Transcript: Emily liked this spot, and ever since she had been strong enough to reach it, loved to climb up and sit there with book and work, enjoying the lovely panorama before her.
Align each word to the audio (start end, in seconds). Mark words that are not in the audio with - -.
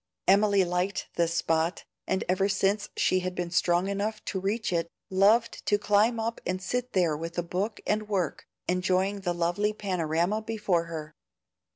Emily 0.27 0.63
liked 0.65 1.09
this 1.13 1.35
spot, 1.35 1.85
and 2.07 2.23
ever 2.27 2.49
since 2.49 2.89
she 2.97 3.19
had 3.19 3.35
been 3.35 3.51
strong 3.51 3.87
enough 3.87 4.25
to 4.25 4.39
reach 4.39 4.73
it, 4.73 4.87
loved 5.11 5.63
to 5.67 5.77
climb 5.77 6.19
up 6.19 6.41
and 6.43 6.59
sit 6.59 6.93
there 6.93 7.15
with 7.15 7.35
book 7.51 7.79
and 7.85 8.09
work, 8.09 8.47
enjoying 8.67 9.19
the 9.19 9.33
lovely 9.35 9.73
panorama 9.73 10.41
before 10.41 10.85
her. 10.85 11.13